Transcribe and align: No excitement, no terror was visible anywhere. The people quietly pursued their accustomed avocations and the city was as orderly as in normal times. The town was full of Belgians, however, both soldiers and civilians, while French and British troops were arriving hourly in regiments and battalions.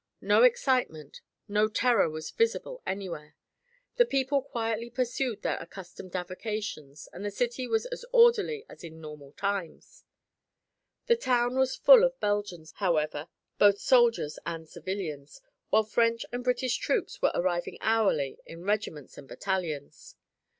No 0.21 0.41
excitement, 0.41 1.21
no 1.47 1.67
terror 1.67 2.09
was 2.09 2.31
visible 2.31 2.81
anywhere. 2.87 3.35
The 3.97 4.05
people 4.07 4.41
quietly 4.41 4.89
pursued 4.89 5.43
their 5.43 5.57
accustomed 5.59 6.15
avocations 6.15 7.07
and 7.13 7.23
the 7.23 7.29
city 7.29 7.67
was 7.67 7.85
as 7.85 8.03
orderly 8.11 8.65
as 8.67 8.83
in 8.83 8.99
normal 8.99 9.31
times. 9.33 10.03
The 11.05 11.15
town 11.15 11.55
was 11.55 11.75
full 11.75 12.03
of 12.03 12.19
Belgians, 12.19 12.71
however, 12.77 13.27
both 13.59 13.77
soldiers 13.79 14.39
and 14.43 14.67
civilians, 14.67 15.39
while 15.69 15.83
French 15.83 16.25
and 16.31 16.43
British 16.43 16.77
troops 16.77 17.21
were 17.21 17.31
arriving 17.35 17.77
hourly 17.79 18.39
in 18.47 18.63
regiments 18.63 19.19
and 19.19 19.27
battalions. 19.27 20.15